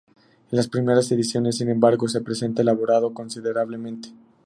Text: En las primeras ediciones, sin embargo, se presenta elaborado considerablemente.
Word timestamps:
En 0.49 0.57
las 0.57 0.67
primeras 0.67 1.11
ediciones, 1.11 1.57
sin 1.59 1.69
embargo, 1.69 2.07
se 2.07 2.21
presenta 2.21 2.63
elaborado 2.63 3.13
considerablemente. 3.13 4.09